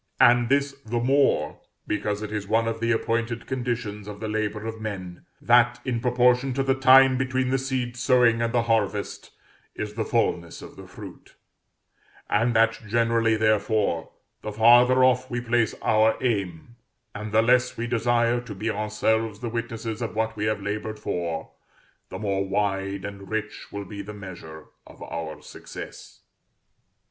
And 0.19 0.49
this 0.49 0.71
the 0.83 0.99
more, 0.99 1.59
because 1.85 2.23
it 2.23 2.31
is 2.31 2.47
one 2.47 2.67
of 2.67 2.79
the 2.79 2.91
appointed 2.91 3.45
conditions 3.45 4.07
of 4.07 4.19
the 4.19 4.27
labor 4.27 4.65
of 4.65 4.81
men 4.81 5.27
that, 5.39 5.79
in 5.85 5.99
proportion 5.99 6.53
to 6.55 6.63
the 6.63 6.73
time 6.73 7.19
between 7.19 7.49
the 7.51 7.59
seed 7.59 7.95
sowing 7.95 8.41
and 8.41 8.51
the 8.51 8.63
harvest, 8.63 9.29
is 9.75 9.93
the 9.93 10.03
fulness 10.03 10.63
of 10.63 10.75
the 10.75 10.87
fruit; 10.87 11.35
and 12.31 12.55
that 12.55 12.79
generally, 12.87 13.35
therefore, 13.37 14.09
the 14.41 14.51
farther 14.51 15.03
off 15.03 15.29
we 15.29 15.39
place 15.39 15.75
our 15.83 16.17
aim, 16.19 16.77
and 17.13 17.31
the 17.31 17.43
less 17.43 17.77
we 17.77 17.85
desire 17.85 18.41
to 18.41 18.55
be 18.55 18.71
ourselves 18.71 19.39
the 19.39 19.49
witnesses 19.49 20.01
of 20.01 20.15
what 20.15 20.35
we 20.35 20.45
have 20.45 20.63
labored 20.63 20.97
for, 20.97 21.51
the 22.09 22.17
more 22.17 22.43
wide 22.43 23.05
and 23.05 23.29
rich 23.29 23.71
will 23.71 23.85
be 23.85 24.01
the 24.01 24.15
measure 24.15 24.65
of 24.87 24.99
our 25.03 25.43
success. 25.43 26.21